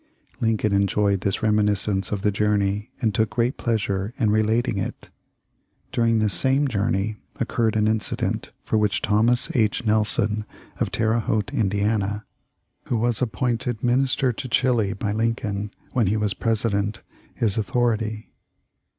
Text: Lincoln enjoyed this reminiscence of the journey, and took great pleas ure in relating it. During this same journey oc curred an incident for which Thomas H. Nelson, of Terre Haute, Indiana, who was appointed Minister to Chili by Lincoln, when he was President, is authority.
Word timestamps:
Lincoln 0.39 0.73
enjoyed 0.73 1.21
this 1.21 1.43
reminiscence 1.43 2.11
of 2.11 2.23
the 2.23 2.31
journey, 2.31 2.89
and 3.01 3.13
took 3.13 3.29
great 3.29 3.55
pleas 3.57 3.87
ure 3.87 4.15
in 4.17 4.31
relating 4.31 4.79
it. 4.79 5.11
During 5.91 6.17
this 6.17 6.33
same 6.33 6.67
journey 6.67 7.17
oc 7.39 7.47
curred 7.49 7.75
an 7.75 7.87
incident 7.87 8.51
for 8.63 8.79
which 8.79 9.03
Thomas 9.03 9.55
H. 9.55 9.85
Nelson, 9.85 10.47
of 10.79 10.91
Terre 10.91 11.19
Haute, 11.19 11.53
Indiana, 11.53 12.25
who 12.85 12.97
was 12.97 13.21
appointed 13.21 13.83
Minister 13.83 14.33
to 14.33 14.49
Chili 14.49 14.93
by 14.93 15.11
Lincoln, 15.11 15.69
when 15.91 16.07
he 16.07 16.17
was 16.17 16.33
President, 16.33 17.03
is 17.37 17.55
authority. 17.55 18.31